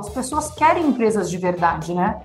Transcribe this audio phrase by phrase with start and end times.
[0.00, 2.20] as pessoas querem empresas de verdade, né?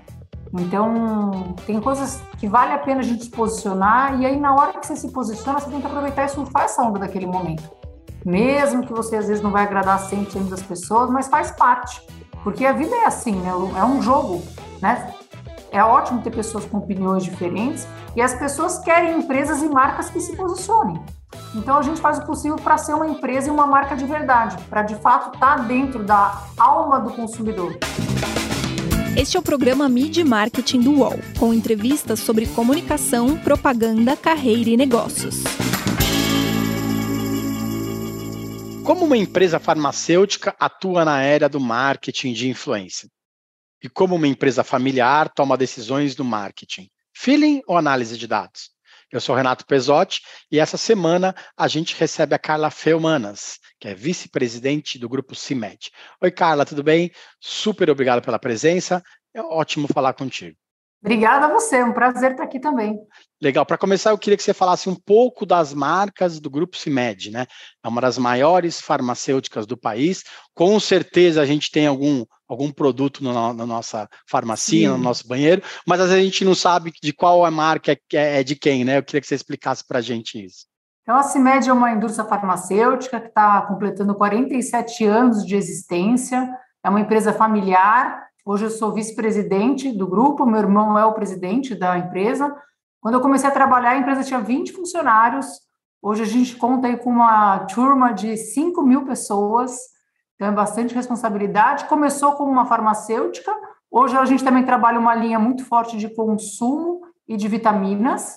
[0.52, 4.78] Então, tem coisas que vale a pena a gente se posicionar, e aí na hora
[4.78, 7.70] que você se posiciona, você tem que aproveitar e surfar essa onda daquele momento.
[8.24, 12.00] Mesmo que você às vezes não vai agradar 100% das pessoas, mas faz parte.
[12.42, 13.50] Porque a vida é assim, né?
[13.76, 14.42] É um jogo,
[14.80, 15.12] né?
[15.70, 20.20] É ótimo ter pessoas com opiniões diferentes e as pessoas querem empresas e marcas que
[20.20, 21.00] se posicionem.
[21.56, 24.62] Então a gente faz o possível para ser uma empresa e uma marca de verdade,
[24.70, 27.76] para de fato estar tá dentro da alma do consumidor.
[29.16, 34.76] Este é o programa Mid Marketing do UOL, com entrevistas sobre comunicação, propaganda, carreira e
[34.76, 35.42] negócios.
[38.84, 43.08] Como uma empresa farmacêutica atua na era do marketing de influência?
[43.82, 46.88] e como uma empresa familiar toma decisões no marketing?
[47.14, 48.70] Feeling ou análise de dados?
[49.12, 50.20] Eu sou Renato Pesotti
[50.50, 55.92] e essa semana a gente recebe a Carla Felmanas, que é vice-presidente do grupo CIMED.
[56.20, 57.12] Oi, Carla, tudo bem?
[57.40, 59.00] Super obrigado pela presença.
[59.32, 60.56] É ótimo falar contigo.
[61.00, 62.98] Obrigada a você, é um prazer estar aqui também.
[63.40, 63.64] Legal.
[63.64, 67.46] Para começar, eu queria que você falasse um pouco das marcas do Grupo CIMED, né?
[67.84, 70.24] É uma das maiores farmacêuticas do país.
[70.52, 74.96] Com certeza a gente tem algum, algum produto no, na nossa farmacia, Sim.
[74.96, 78.40] no nosso banheiro, mas às vezes a gente não sabe de qual a marca é,
[78.40, 78.98] é de quem, né?
[78.98, 80.66] Eu queria que você explicasse para a gente isso.
[81.02, 86.48] Então, a CIMED é uma indústria farmacêutica que está completando 47 anos de existência,
[86.82, 91.74] é uma empresa familiar Hoje eu sou vice-presidente do grupo, meu irmão é o presidente
[91.74, 92.56] da empresa.
[93.00, 95.48] Quando eu comecei a trabalhar, a empresa tinha 20 funcionários.
[96.00, 99.76] Hoje a gente conta aí com uma turma de 5 mil pessoas,
[100.36, 101.86] então é bastante responsabilidade.
[101.86, 103.52] Começou como uma farmacêutica,
[103.90, 108.36] hoje a gente também trabalha uma linha muito forte de consumo e de vitaminas.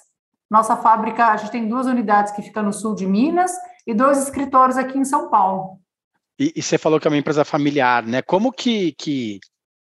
[0.49, 3.51] Nossa fábrica, a gente tem duas unidades que ficam no sul de Minas
[3.85, 5.79] e dois escritórios aqui em São Paulo.
[6.39, 8.21] E, e você falou que é uma empresa familiar, né?
[8.21, 9.39] Como que, que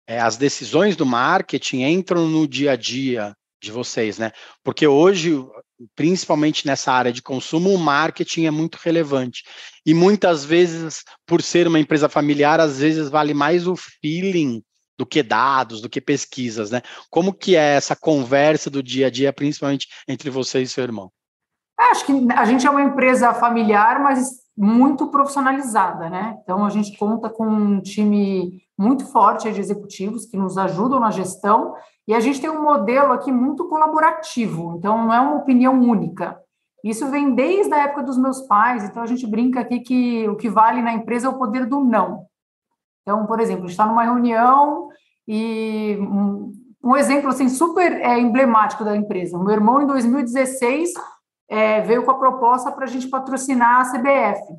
[0.08, 4.32] é, as decisões do marketing entram no dia a dia de vocês, né?
[4.64, 5.46] Porque hoje,
[5.94, 9.44] principalmente nessa área de consumo, o marketing é muito relevante.
[9.84, 14.62] E muitas vezes, por ser uma empresa familiar, às vezes vale mais o feeling
[14.98, 16.82] do que dados, do que pesquisas, né?
[17.08, 21.10] Como que é essa conversa do dia a dia, principalmente entre você e seu irmão?
[21.78, 26.36] Acho que a gente é uma empresa familiar, mas muito profissionalizada, né?
[26.42, 31.10] Então a gente conta com um time muito forte de executivos que nos ajudam na
[31.10, 31.74] gestão
[32.10, 36.36] e a gente tem um modelo aqui muito colaborativo, então não é uma opinião única.
[36.82, 40.34] Isso vem desde a época dos meus pais, então a gente brinca aqui que o
[40.34, 42.26] que vale na empresa é o poder do não.
[43.02, 44.88] Então, por exemplo, está numa reunião
[45.24, 49.38] e um, um exemplo assim super é, emblemático da empresa.
[49.38, 50.92] O meu irmão em 2016
[51.48, 54.52] é, veio com a proposta para a gente patrocinar a CBF.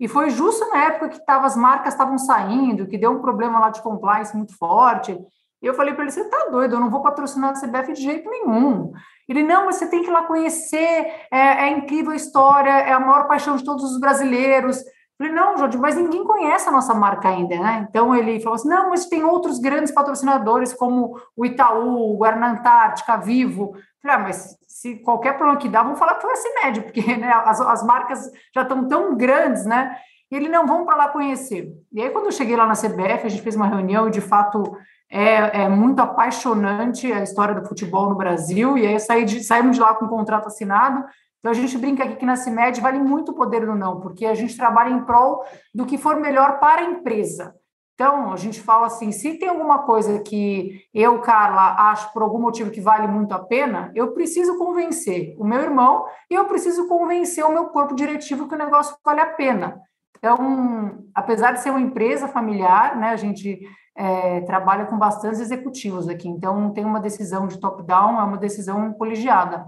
[0.00, 3.60] E foi justo na época que tava, as marcas estavam saindo, que deu um problema
[3.60, 5.16] lá de compliance muito forte.
[5.62, 8.02] E eu falei para ele: você está doido, eu não vou patrocinar a CBF de
[8.02, 8.92] jeito nenhum.
[9.28, 12.92] Ele, não, mas você tem que ir lá conhecer, é, é incrível a história, é
[12.92, 14.82] a maior paixão de todos os brasileiros.
[15.18, 17.86] Falei, não, Jorge, mas ninguém conhece a nossa marca ainda, né?
[17.90, 22.52] Então ele falou assim: não, mas tem outros grandes patrocinadores como o Itaú, o Guarana
[22.52, 23.72] Antártica, Vivo.
[24.00, 27.02] Falei, ah, mas se qualquer problema que dá, vamos falar que foi esse médio, porque
[27.18, 29.96] né, as, as marcas já estão tão grandes, né?
[30.30, 31.72] E ele, não, vamos para lá conhecer.
[31.92, 34.20] E aí, quando eu cheguei lá na CBF, a gente fez uma reunião e, de
[34.20, 34.62] fato,
[35.10, 38.76] é, é muito apaixonante a história do futebol no Brasil.
[38.76, 41.04] E aí, saí de, saímos de lá com um contrato assinado
[41.38, 44.26] então, a gente brinca aqui que na CIMED vale muito o poder do não, porque
[44.26, 47.54] a gente trabalha em prol do que for melhor para a empresa.
[47.94, 52.40] Então, a gente fala assim: se tem alguma coisa que eu, Carla, acho por algum
[52.40, 56.88] motivo que vale muito a pena, eu preciso convencer o meu irmão e eu preciso
[56.88, 59.80] convencer o meu corpo diretivo que o negócio vale a pena.
[60.16, 63.60] Então, apesar de ser uma empresa familiar, né, a gente
[63.98, 66.28] é, trabalha com bastantes executivos aqui.
[66.28, 69.66] Então, tem uma decisão de top-down, é uma decisão colegiada.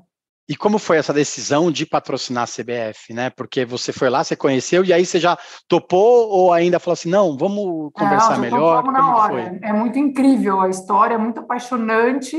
[0.49, 3.31] E como foi essa decisão de patrocinar a CBF, né?
[3.31, 5.37] Porque você foi lá, você conheceu e aí você já
[5.69, 8.83] topou ou ainda falou assim, não, vamos conversar não, melhor?
[8.83, 9.33] Como na hora.
[9.33, 9.59] Foi?
[9.63, 12.37] É muito incrível a história, é muito apaixonante.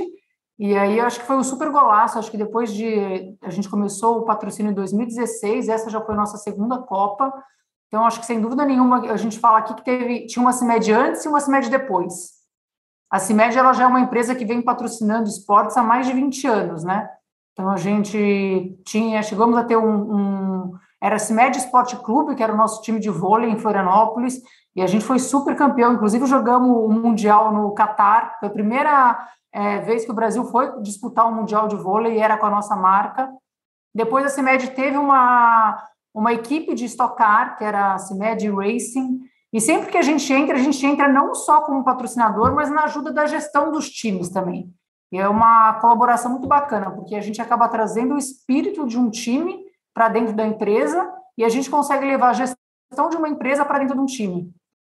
[0.59, 2.19] E aí acho que foi um super golaço.
[2.19, 6.17] Acho que depois de a gente começou o patrocínio em 2016, essa já foi a
[6.17, 7.31] nossa segunda Copa.
[7.91, 10.93] Então acho que sem dúvida nenhuma a gente fala aqui que teve tinha uma CIMED
[10.93, 12.31] antes e uma CIMED depois.
[13.11, 16.47] A CIMED ela já é uma empresa que vem patrocinando esportes há mais de 20
[16.47, 17.09] anos, né?
[17.51, 20.71] Então a gente tinha, chegamos a ter um, um
[21.01, 24.41] era CIMED Esporte Clube, que era o nosso time de vôlei em Florianópolis,
[24.73, 29.27] e a gente foi super campeão, inclusive jogamos o Mundial no Catar, foi a primeira
[29.51, 32.51] é, vez que o Brasil foi disputar um Mundial de vôlei e era com a
[32.51, 33.29] nossa marca.
[33.93, 39.21] Depois a CIMED teve uma, uma equipe de estocar, que era a CIMED Racing,
[39.53, 42.83] E sempre que a gente entra, a gente entra não só como patrocinador, mas na
[42.85, 44.73] ajuda da gestão dos times também.
[45.11, 49.09] E é uma colaboração muito bacana, porque a gente acaba trazendo o espírito de um
[49.09, 49.59] time
[49.93, 53.79] para dentro da empresa e a gente consegue levar a gestão de uma empresa para
[53.79, 54.49] dentro de um time.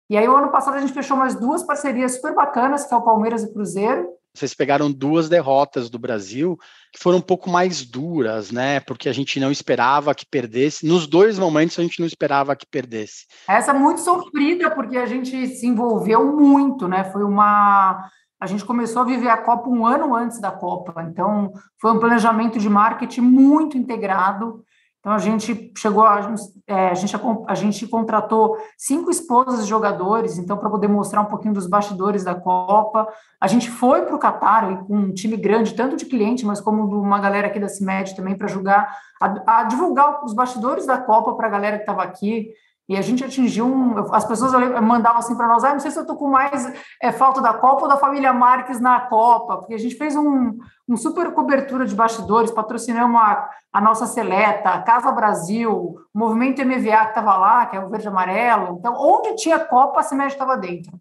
[0.09, 2.97] E aí, o ano passado, a gente fechou mais duas parcerias super bacanas, que é
[2.97, 6.57] o Palmeiras e Cruzeiro, vocês pegaram duas derrotas do Brasil
[6.91, 8.79] que foram um pouco mais duras, né?
[8.79, 10.87] Porque a gente não esperava que perdesse.
[10.87, 13.25] Nos dois momentos a gente não esperava que perdesse.
[13.47, 17.03] Essa muito sofrida porque a gente se envolveu muito, né?
[17.05, 18.09] Foi uma
[18.39, 21.99] a gente começou a viver a Copa um ano antes da Copa, então foi um
[21.99, 24.63] planejamento de marketing muito integrado.
[24.99, 26.35] Então a gente chegou a,
[26.67, 27.15] é, a, gente,
[27.47, 32.25] a gente contratou cinco esposas de jogadores, então para poder mostrar um pouquinho dos bastidores
[32.25, 33.07] da Copa.
[33.39, 36.87] A gente foi para o Catar com um time grande, tanto de cliente, mas como
[36.87, 40.97] de uma galera aqui da CIMED também para ajudar a, a, divulgar os bastidores da
[40.97, 42.49] Copa para a galera que estava aqui.
[42.89, 44.11] E a gente atingiu um.
[44.11, 44.51] As pessoas
[44.81, 47.53] mandavam assim para nós: ah, não sei se eu estou com mais é, falta da
[47.53, 50.57] Copa ou da família Marques na Copa, porque a gente fez um,
[50.87, 56.65] um super cobertura de bastidores, patrocinamos a, a nossa seleta, a Casa Brasil, o movimento
[56.65, 58.77] MVA que estava lá, que é o verde amarelo.
[58.79, 60.99] Então, onde tinha Copa, a CIMED estava dentro.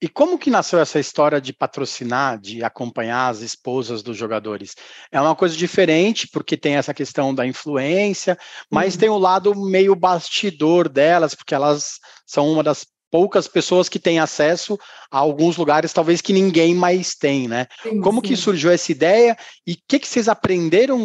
[0.00, 4.74] E como que nasceu essa história de patrocinar, de acompanhar as esposas dos jogadores?
[5.10, 8.38] É uma coisa diferente, porque tem essa questão da influência,
[8.70, 9.00] mas uhum.
[9.00, 14.18] tem o lado meio bastidor delas, porque elas são uma das poucas pessoas que têm
[14.18, 14.78] acesso
[15.10, 17.66] a alguns lugares, talvez que ninguém mais tem, né?
[17.82, 18.28] Sim, Como sim.
[18.28, 19.36] que surgiu essa ideia
[19.66, 20.98] e o que, que vocês aprenderam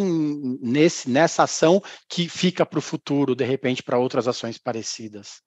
[0.60, 5.42] nesse, nessa ação que fica para o futuro, de repente, para outras ações parecidas?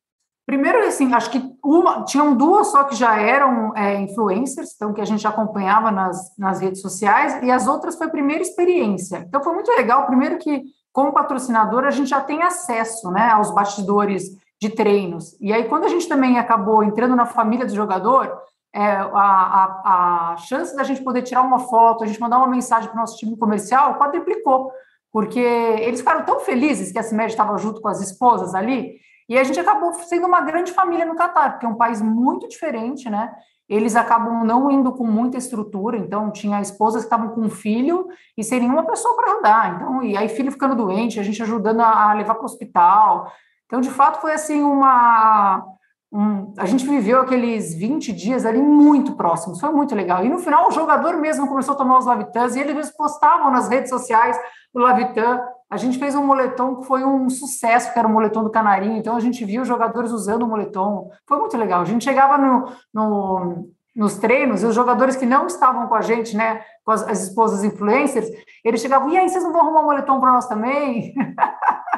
[0.47, 5.01] Primeiro, assim, acho que uma, tinham duas só que já eram é, influencers, então que
[5.01, 9.25] a gente acompanhava nas, nas redes sociais, e as outras foi a primeira experiência.
[9.27, 10.63] Então foi muito legal, primeiro que,
[10.93, 15.35] como patrocinador, a gente já tem acesso né, aos bastidores de treinos.
[15.41, 18.31] E aí, quando a gente também acabou entrando na família do jogador,
[18.73, 22.47] é, a, a, a chance da gente poder tirar uma foto, a gente mandar uma
[22.47, 24.71] mensagem para o nosso time comercial, quadriplicou,
[25.11, 28.95] porque eles ficaram tão felizes que a CIMED estava junto com as esposas ali,
[29.29, 32.47] e a gente acabou sendo uma grande família no Catar, porque é um país muito
[32.47, 33.33] diferente, né?
[33.67, 38.07] Eles acabam não indo com muita estrutura, então tinha esposas que estavam com um filho
[38.37, 39.75] e sem nenhuma pessoa para ajudar.
[39.75, 43.29] Então, e aí filho ficando doente, a gente ajudando a, levar para o hospital.
[43.65, 45.65] Então, de fato, foi assim uma
[46.11, 50.23] um, a gente viveu aqueles 20 dias ali muito próximos, foi muito legal.
[50.23, 53.67] E no final, o jogador mesmo começou a tomar os Lavitans e eles postavam nas
[53.67, 54.39] redes sociais
[54.73, 58.43] o Lavitan a gente fez um moletom que foi um sucesso, que era o moletom
[58.43, 58.97] do Canarinho.
[58.97, 61.09] Então a gente viu os jogadores usando o moletom.
[61.27, 61.81] Foi muito legal.
[61.81, 66.01] A gente chegava no, no, nos treinos e os jogadores que não estavam com a
[66.01, 68.29] gente, né, com as, as esposas influencers,
[68.63, 71.13] eles chegavam, e aí, vocês não vão arrumar um moletom para nós também?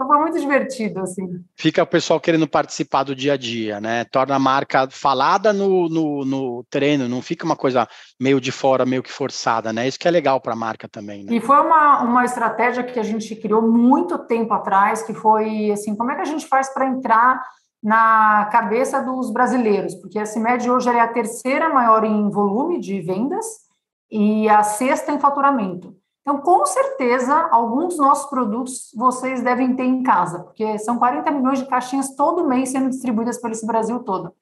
[0.00, 1.44] Então foi muito divertido, assim.
[1.54, 4.02] Fica o pessoal querendo participar do dia a dia, né?
[4.04, 7.86] Torna a marca falada no, no, no treino, não fica uma coisa
[8.18, 9.86] meio de fora, meio que forçada, né?
[9.86, 11.34] Isso que é legal para a marca também, né?
[11.34, 15.94] E foi uma, uma estratégia que a gente criou muito tempo atrás, que foi assim,
[15.94, 17.42] como é que a gente faz para entrar
[17.82, 19.94] na cabeça dos brasileiros?
[19.96, 23.44] Porque a CIMED hoje é a terceira maior em volume de vendas
[24.10, 25.94] e a sexta em faturamento.
[26.22, 31.30] Então, com certeza, alguns dos nossos produtos vocês devem ter em casa, porque são 40
[31.30, 34.34] milhões de caixinhas todo mês sendo distribuídas pelo esse Brasil todo.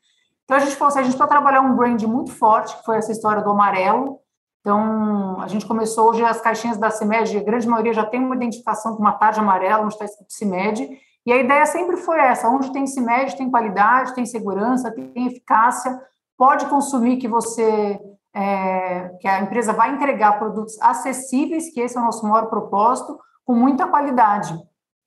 [0.45, 2.97] Então, a gente falou assim, a gente precisa trabalhar um brand muito forte, que foi
[2.97, 4.19] essa história do amarelo.
[4.61, 8.35] Então, a gente começou hoje as caixinhas da CIMED, a grande maioria já tem uma
[8.35, 12.49] identificação com uma tarde amarela, onde está escrito CIMED, e a ideia sempre foi essa,
[12.49, 16.01] onde tem CIMED, tem qualidade, tem segurança, tem eficácia,
[16.37, 18.01] pode consumir que você
[18.39, 23.19] é, que a empresa vai entregar produtos acessíveis, que esse é o nosso maior propósito,
[23.45, 24.57] com muita qualidade.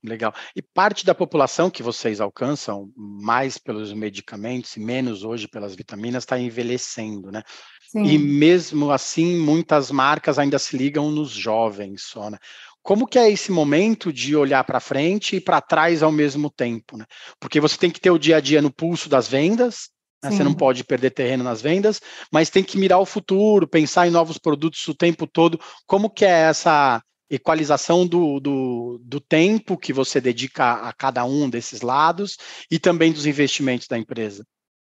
[0.03, 0.33] Legal.
[0.53, 6.23] E parte da população que vocês alcançam, mais pelos medicamentos e menos hoje pelas vitaminas,
[6.23, 7.43] está envelhecendo, né?
[7.89, 8.03] Sim.
[8.03, 12.37] E mesmo assim, muitas marcas ainda se ligam nos jovens só, né?
[12.81, 16.97] Como que é esse momento de olhar para frente e para trás ao mesmo tempo,
[16.97, 17.05] né?
[17.39, 19.89] Porque você tem que ter o dia a dia no pulso das vendas,
[20.23, 20.31] né?
[20.31, 22.01] Você não pode perder terreno nas vendas,
[22.31, 25.59] mas tem que mirar o futuro, pensar em novos produtos o tempo todo.
[25.87, 31.49] Como que é essa equalização do, do, do tempo que você dedica a cada um
[31.49, 32.37] desses lados
[32.69, 34.45] e também dos investimentos da empresa?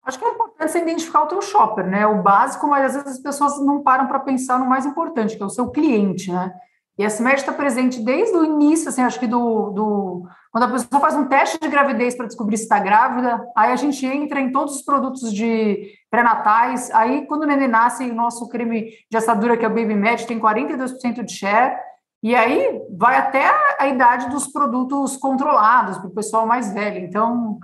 [0.03, 2.07] Acho que é importante você identificar o teu shopper, né?
[2.07, 5.43] O básico, mas às vezes as pessoas não param para pensar no mais importante, que
[5.43, 6.51] é o seu cliente, né?
[6.97, 10.71] E a CIMED está presente desde o início, assim, acho que do, do quando a
[10.71, 14.39] pessoa faz um teste de gravidez para descobrir se está grávida, aí a gente entra
[14.39, 19.17] em todos os produtos de pré-natais, aí quando o neném nasce, o nosso creme de
[19.17, 21.77] assadura, que é o Baby Med, tem 42% de share,
[22.21, 27.05] e aí vai até a idade dos produtos controlados, para o pessoal mais velho.
[27.05, 27.59] Então,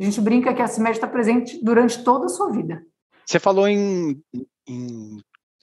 [0.00, 2.82] A gente brinca que a CIMED está presente durante toda a sua vida.
[3.26, 4.22] Você falou em,
[4.66, 5.18] em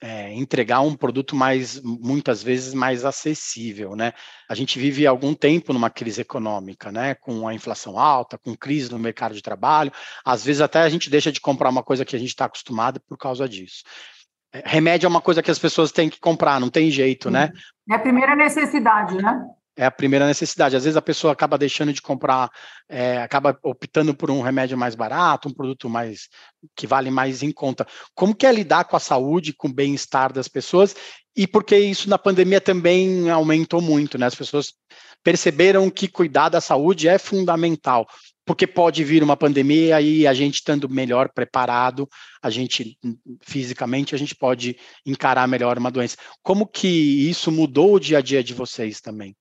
[0.05, 4.13] é, entregar um produto mais, muitas vezes, mais acessível, né?
[4.47, 7.15] A gente vive algum tempo numa crise econômica, né?
[7.15, 9.91] Com a inflação alta, com crise no mercado de trabalho.
[10.23, 12.99] Às vezes até a gente deixa de comprar uma coisa que a gente está acostumado
[12.99, 13.83] por causa disso.
[14.53, 17.51] É, remédio é uma coisa que as pessoas têm que comprar, não tem jeito, né?
[17.89, 19.43] É a primeira necessidade, né?
[19.75, 20.75] É a primeira necessidade.
[20.75, 22.49] Às vezes a pessoa acaba deixando de comprar,
[22.87, 26.29] é, acaba optando por um remédio mais barato, um produto mais
[26.75, 27.85] que vale mais em conta.
[28.13, 30.95] Como que é lidar com a saúde, com o bem-estar das pessoas?
[31.35, 34.25] E porque isso na pandemia também aumentou muito, né?
[34.27, 34.73] As pessoas
[35.21, 38.07] perceberam que cuidar da saúde é fundamental,
[38.45, 42.07] porque pode vir uma pandemia e a gente estando melhor preparado,
[42.41, 42.97] a gente
[43.41, 46.15] fisicamente a gente pode encarar melhor uma doença.
[46.41, 49.35] Como que isso mudou o dia a dia de vocês também?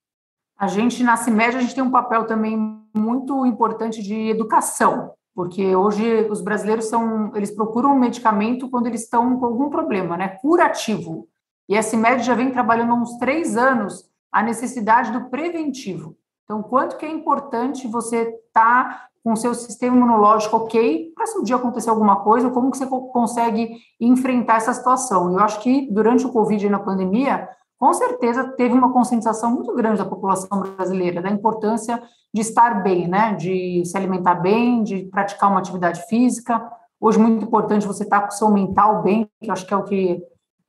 [0.56, 2.56] A gente, na CIMED, a gente tem um papel também
[2.94, 9.02] muito importante de educação, porque hoje os brasileiros são, eles procuram um medicamento quando eles
[9.02, 11.26] estão com algum problema, né, curativo.
[11.68, 16.16] E a CIMED já vem trabalhando há uns três anos a necessidade do preventivo.
[16.44, 21.26] Então, quanto que é importante você estar tá com o seu sistema imunológico ok, para
[21.26, 25.32] se um dia acontecer alguma coisa, como que você consegue enfrentar essa situação?
[25.32, 29.74] Eu acho que durante o Covid e na pandemia, com certeza teve uma conscientização muito
[29.74, 32.02] grande da população brasileira da importância
[32.32, 33.34] de estar bem, né?
[33.34, 36.66] De se alimentar bem, de praticar uma atividade física.
[37.00, 39.76] Hoje, muito importante você estar com o seu mental bem, que eu acho que é
[39.76, 40.22] o que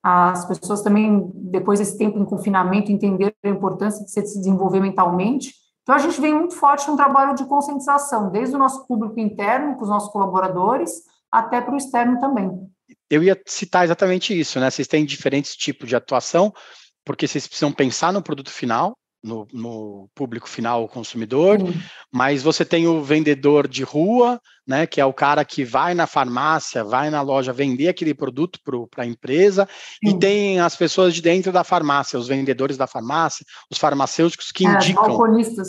[0.04, 5.52] as pessoas também, depois desse tempo em confinamento, entenderam a importância de se desenvolver mentalmente.
[5.82, 9.76] Então, a gente vem muito forte no trabalho de conscientização, desde o nosso público interno,
[9.76, 10.92] com os nossos colaboradores,
[11.32, 12.52] até para o externo também.
[13.10, 14.70] Eu ia citar exatamente isso, né?
[14.70, 16.54] Vocês têm diferentes tipos de atuação,
[17.06, 21.74] porque vocês precisam pensar no produto final, no, no público final, o consumidor, uhum.
[22.12, 26.06] mas você tem o vendedor de rua, né, que é o cara que vai na
[26.06, 28.60] farmácia, vai na loja vender aquele produto
[28.90, 29.68] para a empresa,
[30.04, 30.12] uhum.
[30.12, 34.68] e tem as pessoas de dentro da farmácia, os vendedores da farmácia, os farmacêuticos que
[34.68, 35.18] é, indicam.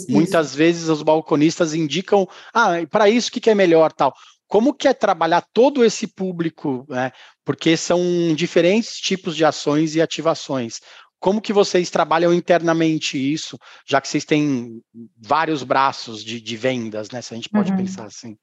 [0.09, 0.57] Muitas isso.
[0.57, 4.13] vezes os balconistas indicam, ah, para isso o que, que é melhor tal
[4.49, 7.11] como que é trabalhar todo esse público, né?
[7.45, 8.01] Porque são
[8.35, 10.81] diferentes tipos de ações e ativações.
[11.19, 14.83] Como que vocês trabalham internamente isso, já que vocês têm
[15.17, 17.23] vários braços de, de vendas, né?
[17.23, 17.79] Se a gente pode uhum.
[17.79, 18.37] pensar assim.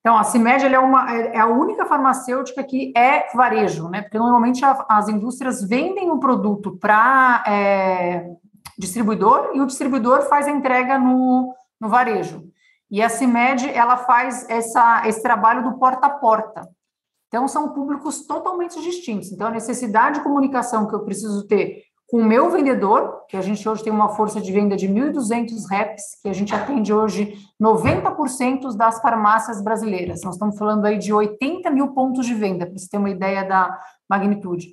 [0.00, 4.02] Então, a CIMED é, uma, é a única farmacêutica que é varejo, né?
[4.02, 8.24] Porque normalmente a, as indústrias vendem o produto para é,
[8.78, 12.44] distribuidor e o distribuidor faz a entrega no, no varejo.
[12.88, 16.68] E a CIMED, ela faz essa, esse trabalho do porta a porta.
[17.26, 19.32] Então, são públicos totalmente distintos.
[19.32, 23.40] Então, a necessidade de comunicação que eu preciso ter com o meu vendedor, que a
[23.40, 27.36] gente hoje tem uma força de venda de 1.200 reps, que a gente atende hoje
[27.60, 30.22] 90% das farmácias brasileiras.
[30.22, 33.44] Nós estamos falando aí de 80 mil pontos de venda, para você ter uma ideia
[33.44, 33.76] da
[34.08, 34.68] magnitude.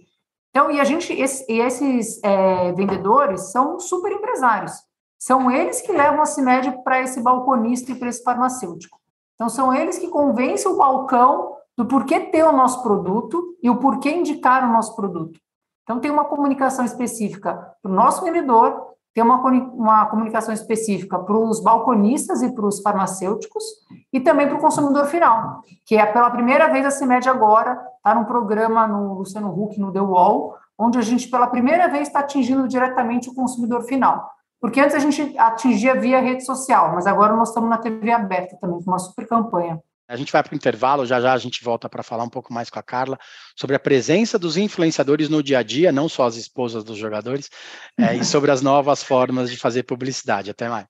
[0.52, 4.74] Então, e a gente, esse, esses é, vendedores são super empresários.
[5.18, 9.00] São eles que levam a CIMED para esse balconista e para esse farmacêutico.
[9.34, 13.78] Então, são eles que convencem o balcão do porquê ter o nosso produto e o
[13.78, 15.40] porquê indicar o nosso produto.
[15.84, 21.38] Então, tem uma comunicação específica para o nosso vendedor, tem uma, uma comunicação específica para
[21.38, 23.64] os balconistas e para os farmacêuticos,
[24.12, 28.16] e também para o consumidor final, que é pela primeira vez a CIMED agora está
[28.16, 32.20] num programa no Luciano Huck, no The Wall, onde a gente pela primeira vez está
[32.20, 34.30] atingindo diretamente o consumidor final.
[34.60, 38.58] Porque antes a gente atingia via rede social, mas agora nós estamos na TV aberta
[38.60, 39.80] também, com uma super campanha.
[40.08, 42.54] A gente vai para o intervalo, já já a gente volta para falar um pouco
[42.54, 43.18] mais com a Carla
[43.56, 47.50] sobre a presença dos influenciadores no dia a dia, não só as esposas dos jogadores,
[47.98, 48.06] uhum.
[48.06, 50.50] é, e sobre as novas formas de fazer publicidade.
[50.50, 50.86] Até mais.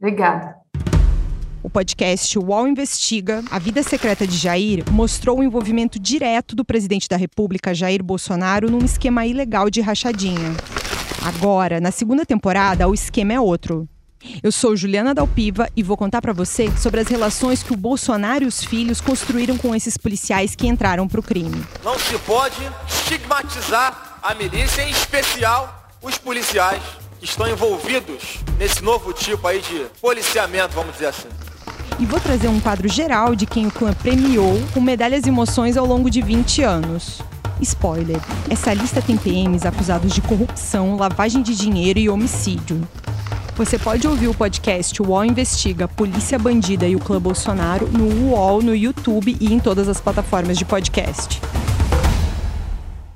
[0.00, 0.54] Obrigada.
[1.62, 7.08] O podcast UOL Investiga, A Vida Secreta de Jair, mostrou o envolvimento direto do presidente
[7.08, 10.54] da República, Jair Bolsonaro, num esquema ilegal de rachadinha.
[11.24, 13.88] Agora, na segunda temporada, o esquema é outro.
[14.42, 18.44] Eu sou Juliana Dalpiva e vou contar para você sobre as relações que o Bolsonaro
[18.44, 21.64] e os filhos construíram com esses policiais que entraram para o crime.
[21.84, 22.56] Não se pode
[22.88, 26.82] estigmatizar a milícia, em especial os policiais
[27.18, 31.28] que estão envolvidos nesse novo tipo aí de policiamento, vamos dizer assim.
[31.98, 35.76] E vou trazer um quadro geral de quem o clã premiou com medalhas e emoções
[35.76, 37.22] ao longo de 20 anos.
[37.60, 38.20] Spoiler:
[38.50, 42.86] essa lista tem PMs acusados de corrupção, lavagem de dinheiro e homicídio.
[43.56, 48.60] Você pode ouvir o podcast UOL Investiga, Polícia Bandida e o Clã Bolsonaro no UOL,
[48.60, 51.40] no YouTube e em todas as plataformas de podcast.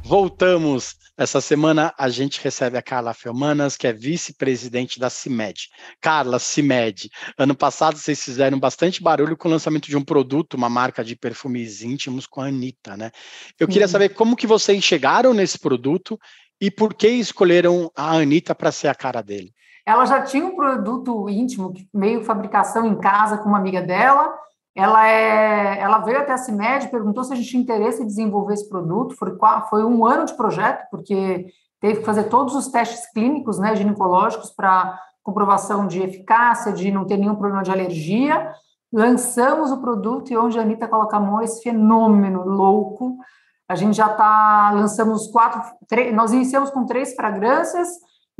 [0.02, 0.94] Voltamos.
[1.14, 5.68] Essa semana a gente recebe a Carla Felmanas, que é vice-presidente da CIMED.
[6.00, 10.70] Carla, CIMED, ano passado vocês fizeram bastante barulho com o lançamento de um produto, uma
[10.70, 13.10] marca de perfumes íntimos com a Anitta, né?
[13.58, 16.18] Eu queria saber como que vocês chegaram nesse produto
[16.58, 19.52] e por que escolheram a Anitta para ser a cara dele.
[19.90, 24.32] Ela já tinha um produto íntimo, meio fabricação em casa com uma amiga dela,
[24.72, 28.54] ela, é, ela veio até a CIMED, perguntou se a gente tinha interesse em desenvolver
[28.54, 29.16] esse produto.
[29.16, 29.36] Foi,
[29.68, 31.46] foi um ano de projeto, porque
[31.80, 37.04] teve que fazer todos os testes clínicos, né, ginecológicos, para comprovação de eficácia, de não
[37.04, 38.52] ter nenhum problema de alergia.
[38.92, 43.16] Lançamos o produto e onde a Anitta coloca a mão, esse fenômeno louco.
[43.68, 47.88] A gente já está, lançamos quatro, três, nós iniciamos com três fragrâncias,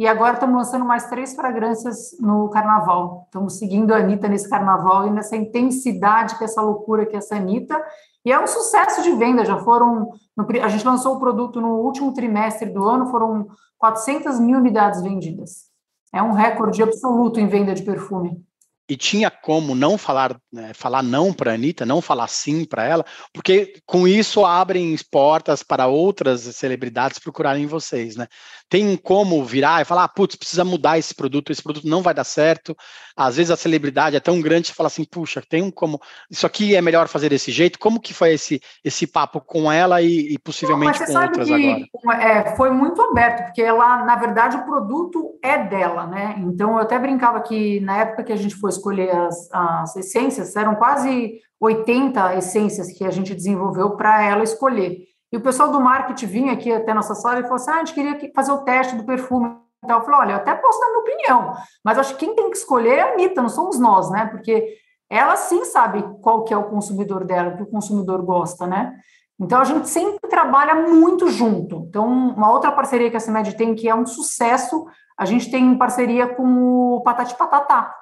[0.00, 3.24] e agora estamos lançando mais três fragrâncias no carnaval.
[3.26, 7.18] Estamos seguindo a Anitta nesse carnaval e nessa intensidade que é essa loucura que é
[7.18, 7.78] essa Anitta.
[8.24, 9.44] E é um sucesso de venda.
[9.44, 10.10] Já foram.
[10.34, 15.02] No, a gente lançou o produto no último trimestre do ano, foram 400 mil unidades
[15.02, 15.66] vendidas.
[16.14, 18.42] É um recorde absoluto em venda de perfume
[18.90, 22.84] e tinha como não falar, né, falar não para a Anitta, não falar sim para
[22.84, 28.26] ela, porque com isso abrem portas para outras celebridades procurarem vocês, né?
[28.68, 32.12] Tem como virar e falar, ah, putz, precisa mudar esse produto, esse produto não vai
[32.12, 32.76] dar certo.
[33.16, 36.46] Às vezes a celebridade é tão grande que fala assim, puxa, tem um como, isso
[36.46, 37.78] aqui é melhor fazer desse jeito.
[37.78, 42.22] Como que foi esse, esse papo com ela e, e possivelmente não, com outras agora?
[42.22, 46.36] É, foi muito aberto, porque ela, na verdade, o produto é dela, né?
[46.38, 50.56] Então eu até brincava que na época que a gente foi escolher as, as essências,
[50.56, 55.04] eram quase 80 essências que a gente desenvolveu para ela escolher.
[55.32, 57.78] E o pessoal do marketing vinha aqui até nossa sala e falou assim: ah, a
[57.78, 59.56] gente queria fazer o teste do perfume.
[59.84, 62.50] Então, eu falei: olha, eu até posso dar minha opinião, mas acho que quem tem
[62.50, 64.26] que escolher é a Anitta, não somos nós, né?
[64.26, 64.76] Porque
[65.08, 68.96] ela sim sabe qual que é o consumidor dela, o que o consumidor gosta, né?
[69.38, 71.86] Então, a gente sempre trabalha muito junto.
[71.88, 74.86] Então, uma outra parceria que a CIMED tem, que é um sucesso,
[75.18, 77.94] a gente tem parceria com o Patati Patatá,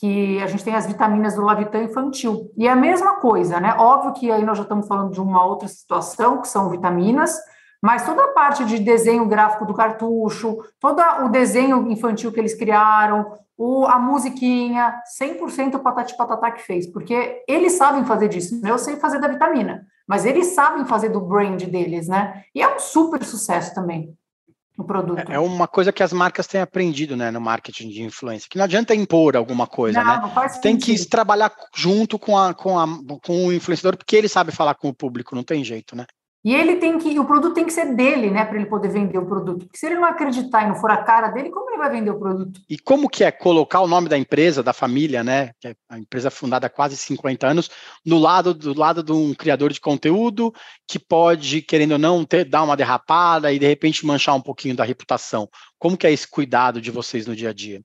[0.00, 2.50] que a gente tem as vitaminas do Lavitan infantil.
[2.56, 3.74] E é a mesma coisa, né?
[3.78, 7.38] Óbvio que aí nós já estamos falando de uma outra situação, que são vitaminas,
[7.82, 12.54] mas toda a parte de desenho gráfico do cartucho, todo o desenho infantil que eles
[12.54, 18.58] criaram, o, a musiquinha, 100% o Patati Patatá que fez, porque eles sabem fazer disso,
[18.62, 18.70] né?
[18.70, 22.42] Eu sei fazer da vitamina, mas eles sabem fazer do brand deles, né?
[22.54, 24.16] E é um super sucesso também
[24.76, 25.30] o produto.
[25.30, 28.56] É, é uma coisa que as marcas têm aprendido, né, no marketing de influência, que
[28.56, 30.20] não adianta impor alguma coisa, não, né?
[30.22, 32.86] Não faz tem que trabalhar junto com, a, com, a,
[33.22, 36.06] com o influenciador, porque ele sabe falar com o público, não tem jeito, né?
[36.42, 39.18] E ele tem que, o produto tem que ser dele, né, para ele poder vender
[39.18, 39.66] o produto.
[39.66, 42.10] Porque se ele não acreditar e não for a cara dele, como ele vai vender
[42.10, 42.62] o produto?
[42.68, 45.98] E como que é colocar o nome da empresa, da família, né, que é a
[45.98, 47.70] empresa fundada há quase 50 anos,
[48.06, 50.50] no lado do lado de um criador de conteúdo
[50.88, 54.74] que pode, querendo ou não, ter, dar uma derrapada e de repente manchar um pouquinho
[54.74, 55.46] da reputação.
[55.78, 57.82] Como que é esse cuidado de vocês no dia a dia?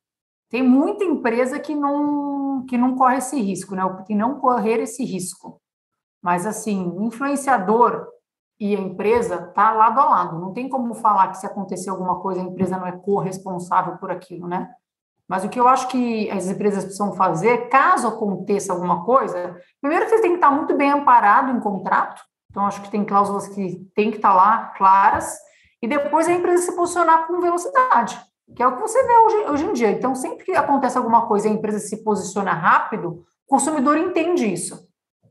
[0.50, 3.84] Tem muita empresa que não que não corre esse risco, né?
[4.08, 5.62] Que não correr esse risco.
[6.24, 8.08] Mas assim, influenciador
[8.60, 10.40] e a empresa está lado a lado.
[10.40, 14.12] Não tem como falar que se acontecer alguma coisa, a empresa não é corresponsável por
[14.12, 14.70] aquilo, né?
[15.28, 20.06] Mas o que eu acho que as empresas precisam fazer, caso aconteça alguma coisa, primeiro
[20.06, 23.48] que você tem que estar muito bem amparado em contrato, então acho que tem cláusulas
[23.48, 25.36] que tem que estar lá claras,
[25.82, 28.20] e depois a empresa se posicionar com velocidade,
[28.56, 29.92] que é o que você vê hoje, hoje em dia.
[29.92, 34.52] Então, sempre que acontece alguma coisa e a empresa se posiciona rápido, o consumidor entende
[34.52, 34.85] isso.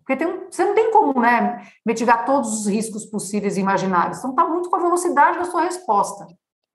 [0.07, 4.19] Porque tem, você não tem como né, mitigar todos os riscos possíveis e imaginários.
[4.19, 6.27] Então, está muito com a velocidade da sua resposta.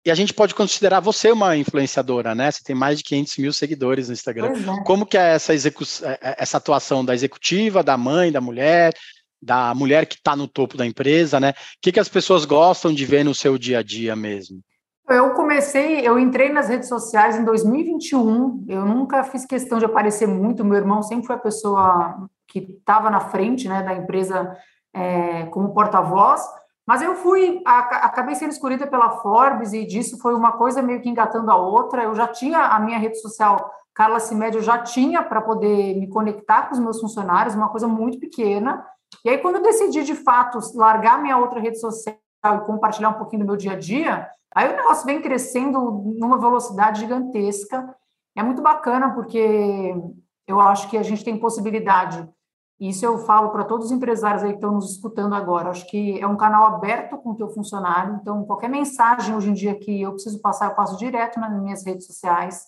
[0.03, 2.49] E a gente pode considerar você uma influenciadora, né?
[2.49, 4.53] Você tem mais de 500 mil seguidores no Instagram.
[4.53, 4.83] É.
[4.83, 8.93] Como que é essa, é, é, essa atuação da executiva, da mãe, da mulher,
[9.41, 11.51] da mulher que está no topo da empresa, né?
[11.51, 14.61] O que, que as pessoas gostam de ver no seu dia a dia mesmo?
[15.07, 18.65] Eu comecei, eu entrei nas redes sociais em 2021.
[18.69, 20.63] Eu nunca fiz questão de aparecer muito.
[20.63, 24.57] Meu irmão sempre foi a pessoa que estava na frente né, da empresa
[24.93, 26.41] é, como porta-voz,
[26.89, 31.07] mas eu fui, acabei sendo escolhida pela Forbes e disso foi uma coisa meio que
[31.07, 32.03] engatando a outra.
[32.03, 36.07] Eu já tinha a minha rede social, Carla Cimed, eu já tinha para poder me
[36.07, 38.83] conectar com os meus funcionários, uma coisa muito pequena.
[39.23, 43.19] E aí, quando eu decidi de fato largar minha outra rede social e compartilhar um
[43.19, 45.79] pouquinho do meu dia a dia, aí o negócio vem crescendo
[46.17, 47.95] numa velocidade gigantesca.
[48.35, 49.93] É muito bacana porque
[50.47, 52.27] eu acho que a gente tem possibilidade
[52.79, 55.69] isso eu falo para todos os empresários aí que estão nos escutando agora.
[55.69, 58.17] Acho que é um canal aberto com o teu funcionário.
[58.21, 61.85] Então, qualquer mensagem hoje em dia que eu preciso passar, eu passo direto nas minhas
[61.85, 62.67] redes sociais.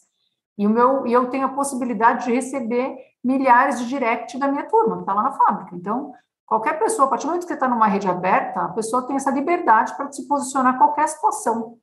[0.58, 2.94] E, o meu, eu tenho a possibilidade de receber
[3.24, 5.76] milhares de direct da minha turma, que está lá na fábrica.
[5.78, 6.12] Então,
[6.46, 9.16] qualquer pessoa, a partir do momento que você está numa rede aberta, a pessoa tem
[9.16, 11.78] essa liberdade para se posicionar em qualquer situação.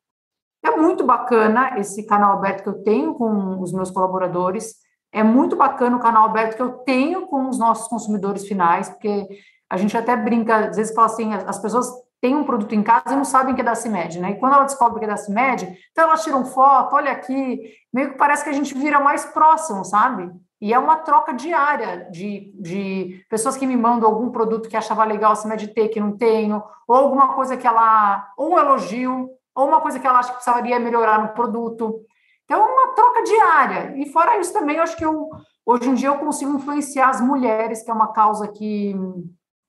[0.63, 4.75] É muito bacana esse canal aberto que eu tenho com os meus colaboradores,
[5.13, 9.27] é muito bacana o canal aberto que eu tenho com os nossos consumidores finais, porque
[9.71, 11.91] a gente até brinca, às vezes fala assim, as pessoas
[12.21, 14.31] têm um produto em casa e não sabem que é da CIMED, né?
[14.33, 17.61] E quando ela descobre que é da CIMED, então elas tiram foto, olha aqui,
[17.93, 20.31] meio que parece que a gente vira mais próximo, sabe?
[20.61, 25.05] E é uma troca diária de, de pessoas que me mandam algum produto que achava
[25.05, 29.31] legal a CIMED ter, que não tenho, ou alguma coisa que ela, ou um elogio,
[29.55, 32.01] ou uma coisa que ela acha que precisaria melhorar no produto.
[32.49, 33.95] Então, é uma troca diária.
[33.99, 35.29] E fora isso também, acho que eu,
[35.67, 38.97] hoje em dia eu consigo influenciar as mulheres, que é uma causa que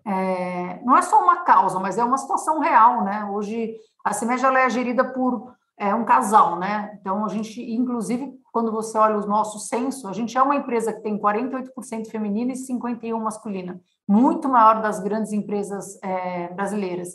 [0.08, 3.26] é, não é só uma causa, mas é uma situação real, né?
[3.26, 6.98] Hoje a CIMED é gerida por é, um casal, né?
[7.02, 10.94] Então a gente, inclusive, quando você olha o nosso censo, a gente é uma empresa
[10.94, 17.10] que tem 48% feminina e 51% masculina, muito maior das grandes empresas é, brasileiras.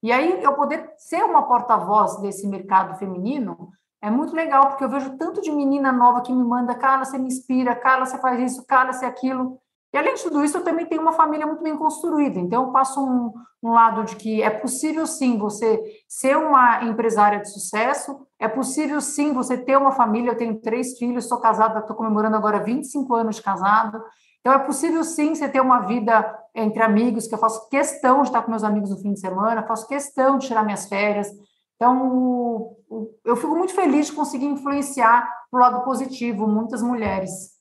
[0.00, 4.88] E aí eu poder ser uma porta-voz desse mercado feminino é muito legal, porque eu
[4.88, 8.52] vejo tanto de menina nova que me manda, Carla, você me inspira, Carla, você faz
[8.52, 9.58] isso, Carla, você aquilo.
[9.92, 12.38] E além de tudo isso, eu também tenho uma família muito bem construída.
[12.38, 13.32] Então, eu passo um,
[13.62, 19.00] um, lado de que é possível sim você ser uma empresária de sucesso, é possível
[19.00, 20.32] sim você ter uma família.
[20.32, 24.00] Eu tenho três filhos, sou casada, estou comemorando agora 25 anos de casado.
[24.40, 28.28] Então, é possível sim você ter uma vida entre amigos, que eu faço questão de
[28.28, 31.28] estar com meus amigos no fim de semana, faço questão de tirar minhas férias.
[31.76, 32.76] Então,
[33.24, 37.58] eu fico muito feliz de conseguir influenciar para o lado positivo muitas mulheres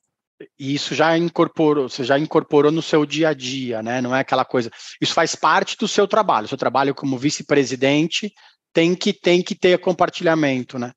[0.60, 4.02] e isso já incorporou, você já incorporou no seu dia a dia, né?
[4.02, 4.70] Não é aquela coisa.
[5.02, 6.46] Isso faz parte do seu trabalho.
[6.46, 8.32] O seu trabalho como vice-presidente
[8.72, 10.92] tem que tem que ter compartilhamento, né?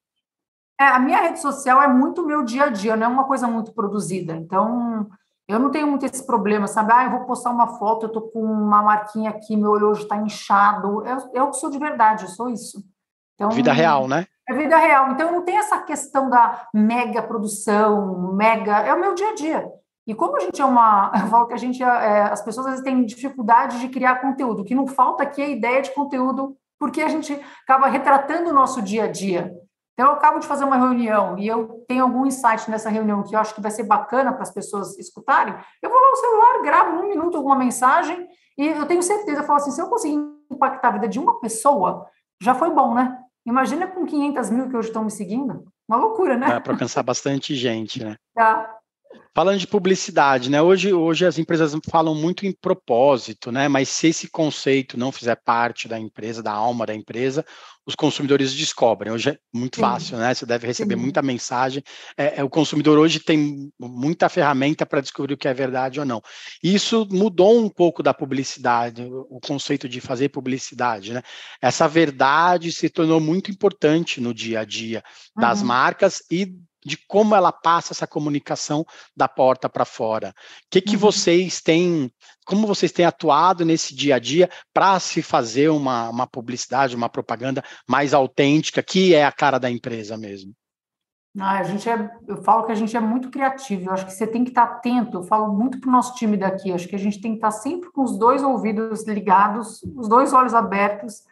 [0.79, 3.47] É, a minha rede social é muito meu dia a dia, não é uma coisa
[3.47, 4.35] muito produzida.
[4.35, 5.09] Então,
[5.47, 6.93] eu não tenho muito esse problema, sabe?
[6.93, 10.03] Ah, eu vou postar uma foto, eu tô com uma marquinha aqui, meu olho hoje
[10.03, 11.05] está inchado.
[11.07, 12.83] Eu, eu sou de verdade, eu sou isso.
[13.41, 14.27] Então, Vida real, né?
[14.47, 15.13] É vida real.
[15.13, 18.81] Então, não tem essa questão da mega produção, mega.
[18.81, 19.73] É o meu dia a dia.
[20.07, 21.11] E como a gente é uma.
[21.19, 21.83] Eu falo que a gente.
[21.83, 24.61] É, é, as pessoas às vezes têm dificuldade de criar conteúdo.
[24.61, 28.51] O que não falta aqui é a ideia de conteúdo, porque a gente acaba retratando
[28.51, 29.55] o nosso dia a dia.
[29.95, 33.35] Então, eu acabo de fazer uma reunião e eu tenho algum insight nessa reunião que
[33.35, 35.55] eu acho que vai ser bacana para as pessoas escutarem.
[35.83, 38.27] Eu vou lá no celular, gravo um minuto alguma mensagem
[38.59, 40.19] e eu tenho certeza, eu falo assim: se eu conseguir
[40.51, 42.07] impactar a vida de uma pessoa,
[42.43, 43.17] já foi bom, né?
[43.47, 45.65] Imagina com 500 mil que hoje estão me seguindo.
[45.89, 46.47] Uma loucura, né?
[46.49, 48.17] Dá para alcançar bastante gente, né?
[48.35, 48.80] Tá.
[49.35, 50.61] Falando de publicidade, né?
[50.61, 53.69] Hoje, hoje as empresas falam muito em propósito, né?
[53.69, 57.45] Mas se esse conceito não fizer parte da empresa, da alma da empresa,
[57.87, 59.13] os consumidores descobrem.
[59.13, 59.83] Hoje é muito Sim.
[59.83, 60.35] fácil, né?
[60.35, 61.01] Você deve receber Sim.
[61.01, 61.83] muita mensagem.
[62.17, 66.07] É, é, o consumidor hoje tem muita ferramenta para descobrir o que é verdade ou
[66.07, 66.23] não.
[66.63, 71.23] Isso mudou um pouco da publicidade, o conceito de fazer publicidade, né?
[71.61, 75.03] Essa verdade se tornou muito importante no dia a dia
[75.37, 75.67] das uhum.
[75.67, 76.53] marcas e
[76.85, 78.85] de como ela passa essa comunicação
[79.17, 80.29] da porta para fora.
[80.29, 80.33] O
[80.71, 81.01] que, que uhum.
[81.01, 82.11] vocês têm,
[82.47, 87.09] como vocês têm atuado nesse dia a dia para se fazer uma, uma publicidade, uma
[87.09, 90.53] propaganda mais autêntica, que é a cara da empresa mesmo?
[91.39, 94.13] Ah, a gente é, eu falo que a gente é muito criativo, eu acho que
[94.13, 96.97] você tem que estar atento, eu falo muito para o nosso time daqui, acho que
[96.97, 101.23] a gente tem que estar sempre com os dois ouvidos ligados, os dois olhos abertos,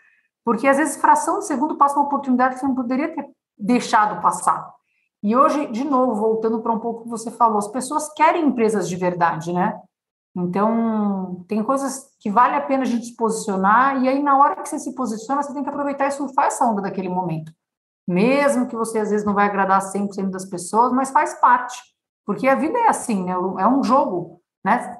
[0.44, 4.22] porque às vezes fração de segundo passa uma oportunidade que você não poderia ter deixado
[4.22, 4.72] passar.
[5.22, 8.88] E hoje, de novo, voltando para um pouco que você falou, as pessoas querem empresas
[8.88, 9.80] de verdade, né?
[10.36, 14.62] Então, tem coisas que vale a pena a gente se posicionar, e aí, na hora
[14.62, 17.52] que você se posiciona, você tem que aproveitar e surfar essa onda daquele momento.
[18.06, 21.76] Mesmo que você, às vezes, não vai agradar 100% das pessoas, mas faz parte.
[22.24, 23.32] Porque a vida é assim, né?
[23.32, 24.96] É um jogo, né?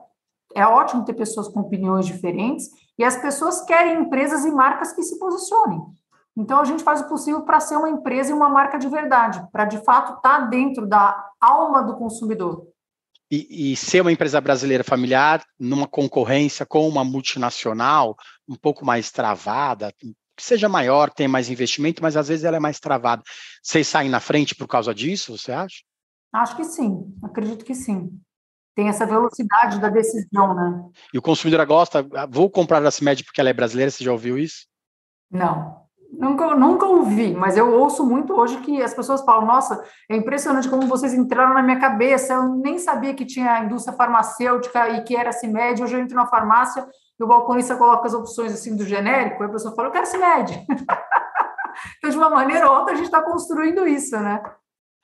[0.54, 5.02] É ótimo ter pessoas com opiniões diferentes, e as pessoas querem empresas e marcas que
[5.02, 5.80] se posicionem.
[6.38, 9.44] Então, a gente faz o possível para ser uma empresa e uma marca de verdade,
[9.50, 12.68] para de fato estar tá dentro da alma do consumidor.
[13.28, 18.16] E, e, ser uma empresa brasileira familiar numa concorrência com uma multinacional
[18.48, 22.60] um pouco mais travada, que seja maior, tenha mais investimento, mas às vezes ela é
[22.60, 23.22] mais travada.
[23.60, 25.82] Vocês saem na frente por causa disso, você acha?
[26.32, 28.08] Acho que sim, acredito que sim.
[28.76, 30.88] Tem essa velocidade da decisão, né?
[31.12, 34.12] E o consumidor gosta, ah, vou comprar a CIMED porque ela é brasileira, você já
[34.12, 34.68] ouviu isso?
[35.30, 40.16] Não, Nunca, nunca ouvi, mas eu ouço muito hoje que as pessoas falam: nossa, é
[40.16, 42.34] impressionante como vocês entraram na minha cabeça.
[42.34, 45.82] Eu nem sabia que tinha indústria farmacêutica e que era CIMED.
[45.82, 46.86] Hoje eu entro na farmácia
[47.20, 50.06] e o balconista coloca as opções assim do genérico, e a pessoa fala: eu quero
[50.06, 50.66] CIMED.
[51.98, 54.42] então, de uma maneira ou outra, a gente está construindo isso, né?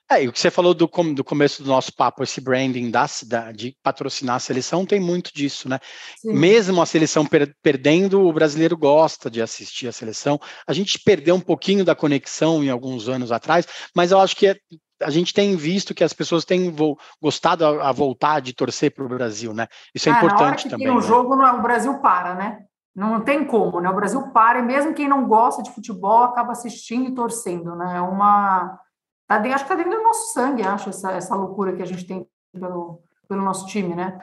[0.09, 3.07] É, e o que você falou do, do começo do nosso papo, esse branding da,
[3.51, 5.79] de patrocinar a seleção, tem muito disso, né?
[6.19, 6.33] Sim.
[6.33, 10.39] Mesmo a seleção per, perdendo, o brasileiro gosta de assistir a seleção.
[10.67, 13.65] A gente perdeu um pouquinho da conexão em alguns anos atrás,
[13.95, 14.55] mas eu acho que é,
[15.01, 18.93] a gente tem visto que as pessoas têm vo, gostado a, a, voltar de torcer
[18.93, 19.67] para o Brasil, né?
[19.93, 20.87] Isso é ah, importante na hora que também.
[20.87, 21.07] Tem um né?
[21.07, 22.59] jogo, o Brasil para, né?
[22.95, 23.89] Não tem como, né?
[23.89, 27.97] O Brasil para, e mesmo quem não gosta de futebol acaba assistindo e torcendo, né?
[27.97, 28.79] É uma
[29.27, 31.85] Tá dentro, acho que está dentro do nosso sangue, acho, essa, essa loucura que a
[31.85, 34.19] gente tem pelo, pelo nosso time, né?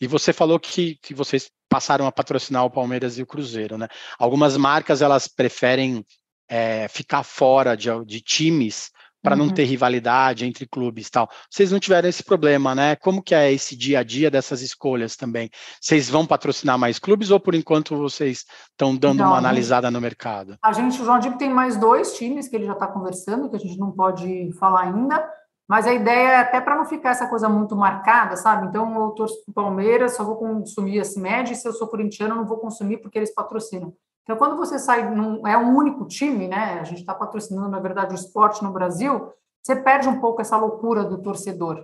[0.00, 3.88] E você falou que, que vocês passaram a patrocinar o Palmeiras e o Cruzeiro, né?
[4.18, 6.04] Algumas marcas elas preferem
[6.48, 8.90] é, ficar fora de, de times
[9.26, 9.46] para uhum.
[9.46, 11.28] não ter rivalidade entre clubes e tal.
[11.50, 12.94] Vocês não tiveram esse problema, né?
[12.94, 15.50] Como que é esse dia a dia dessas escolhas também?
[15.80, 20.00] Vocês vão patrocinar mais clubes ou por enquanto vocês estão dando não, uma analisada no
[20.00, 20.56] mercado?
[20.62, 23.56] A gente, o João Dib tem mais dois times que ele já está conversando, que
[23.56, 25.28] a gente não pode falar ainda,
[25.68, 28.68] mas a ideia é até para não ficar essa coisa muito marcada, sabe?
[28.68, 31.88] Então eu torço para o Palmeiras, só vou consumir esse médio, e se eu sou
[31.88, 33.92] corintiano, não vou consumir porque eles patrocinam.
[34.26, 36.80] Então, quando você sai, num, é um único time, né?
[36.80, 40.56] A gente está patrocinando, na verdade, o esporte no Brasil, você perde um pouco essa
[40.56, 41.80] loucura do torcedor.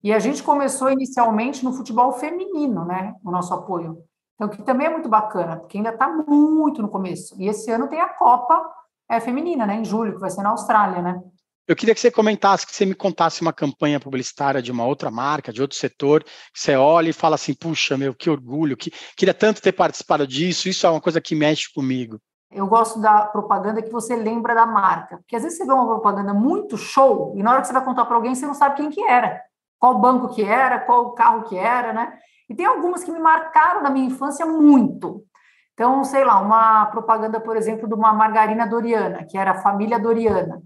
[0.00, 3.16] E a gente começou inicialmente no futebol feminino, né?
[3.24, 3.98] O nosso apoio.
[4.36, 7.34] Então, que também é muito bacana, porque ainda está muito no começo.
[7.36, 8.64] E esse ano tem a Copa
[9.08, 9.74] é, Feminina, né?
[9.74, 11.20] Em julho, que vai ser na Austrália, né?
[11.68, 15.12] Eu queria que você comentasse, que você me contasse uma campanha publicitária de uma outra
[15.12, 18.90] marca, de outro setor, que você olha e fala assim, puxa, meu, que orgulho, que
[19.16, 22.18] queria tanto ter participado disso, isso é uma coisa que mexe comigo.
[22.50, 25.86] Eu gosto da propaganda que você lembra da marca, porque às vezes você vê uma
[25.86, 28.76] propaganda muito show e na hora que você vai contar para alguém você não sabe
[28.76, 29.40] quem que era,
[29.78, 32.12] qual banco que era, qual carro que era, né?
[32.50, 35.24] E tem algumas que me marcaram na minha infância muito.
[35.72, 39.98] Então, sei lá, uma propaganda, por exemplo, de uma margarina Doriana, que era a família
[39.98, 40.60] Doriana.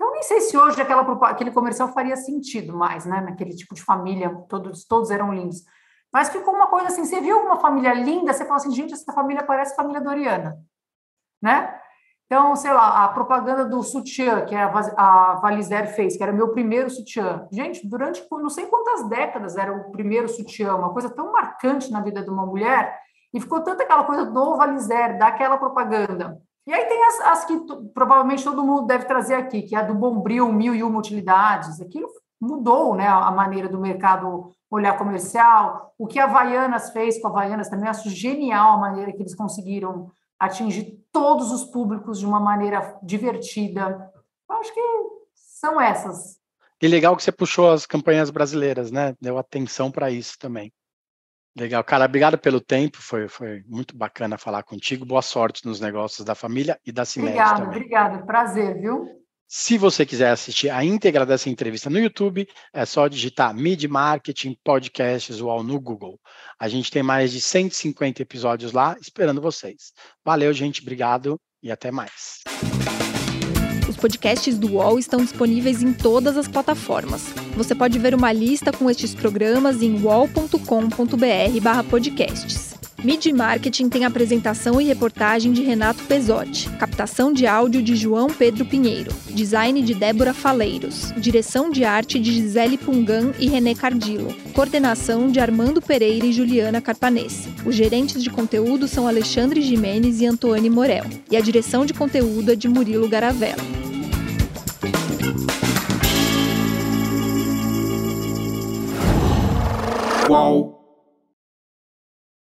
[0.00, 3.20] Então, nem sei se hoje aquela, aquele comercial faria sentido mais, né?
[3.20, 5.62] Naquele tipo de família, todos, todos eram lindos.
[6.10, 9.12] Mas ficou uma coisa assim, você viu uma família linda, você fala assim, gente, essa
[9.12, 10.56] família parece família Doriana,
[11.42, 11.78] né?
[12.24, 16.48] Então, sei lá, a propaganda do sutiã que a, a Valizer fez, que era meu
[16.48, 17.46] primeiro sutiã.
[17.52, 22.00] Gente, durante não sei quantas décadas era o primeiro sutiã, uma coisa tão marcante na
[22.00, 22.98] vida de uma mulher,
[23.34, 26.40] e ficou tanta aquela coisa do Valizer, daquela propaganda.
[26.70, 27.58] E aí tem as, as que
[27.92, 31.80] provavelmente todo mundo deve trazer aqui, que é a do Bombril, mil e uma utilidades.
[31.80, 32.06] Aquilo
[32.40, 35.92] mudou né, a maneira do mercado olhar comercial.
[35.98, 39.34] O que a Havaianas fez com a Havaianas também, acho genial a maneira que eles
[39.34, 44.08] conseguiram atingir todos os públicos de uma maneira divertida.
[44.48, 44.80] Eu acho que
[45.34, 46.38] são essas.
[46.80, 49.16] E legal que você puxou as campanhas brasileiras, né?
[49.20, 50.72] Deu atenção para isso também.
[51.60, 55.04] Legal, cara, obrigado pelo tempo, foi, foi muito bacana falar contigo.
[55.04, 59.06] Boa sorte nos negócios da família e da CIMED Obrigada, obrigada, prazer, viu?
[59.46, 64.56] Se você quiser assistir a íntegra dessa entrevista no YouTube, é só digitar Mid Marketing
[64.64, 66.18] Podcasts UOL no Google.
[66.58, 69.92] A gente tem mais de 150 episódios lá esperando vocês.
[70.24, 72.40] Valeu, gente, obrigado e até mais
[74.00, 77.26] podcasts do UOL estão disponíveis em todas as plataformas.
[77.54, 82.80] Você pode ver uma lista com estes programas em wall.com.br/podcasts.
[83.02, 88.66] Mid Marketing tem apresentação e reportagem de Renato Pesotti, captação de áudio de João Pedro
[88.66, 95.30] Pinheiro, design de Débora Faleiros, direção de arte de Gisele Pungan e René Cardillo, coordenação
[95.30, 97.48] de Armando Pereira e Juliana Carpanese.
[97.64, 102.52] Os gerentes de conteúdo são Alexandre Jimenez e Antônio Morel, e a direção de conteúdo
[102.52, 103.89] é de Murilo Garavella.
[110.30, 110.79] Qual?